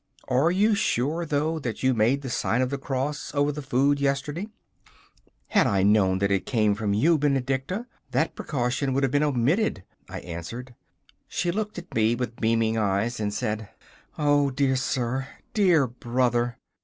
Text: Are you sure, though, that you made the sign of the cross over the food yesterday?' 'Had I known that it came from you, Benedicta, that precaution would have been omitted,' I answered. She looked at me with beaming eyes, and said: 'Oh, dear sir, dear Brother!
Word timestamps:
Are 0.27 0.49
you 0.49 0.73
sure, 0.73 1.27
though, 1.27 1.59
that 1.59 1.83
you 1.83 1.93
made 1.93 2.23
the 2.23 2.29
sign 2.31 2.63
of 2.63 2.71
the 2.71 2.79
cross 2.79 3.31
over 3.35 3.51
the 3.51 3.61
food 3.61 3.99
yesterday?' 4.01 4.47
'Had 5.49 5.67
I 5.67 5.83
known 5.83 6.17
that 6.17 6.31
it 6.31 6.47
came 6.47 6.73
from 6.73 6.95
you, 6.95 7.19
Benedicta, 7.19 7.85
that 8.09 8.33
precaution 8.33 8.93
would 8.95 9.03
have 9.03 9.11
been 9.11 9.21
omitted,' 9.21 9.83
I 10.09 10.21
answered. 10.21 10.73
She 11.27 11.51
looked 11.51 11.77
at 11.77 11.93
me 11.93 12.15
with 12.15 12.37
beaming 12.41 12.79
eyes, 12.79 13.19
and 13.19 13.31
said: 13.31 13.69
'Oh, 14.17 14.49
dear 14.49 14.75
sir, 14.75 15.27
dear 15.53 15.85
Brother! 15.85 16.57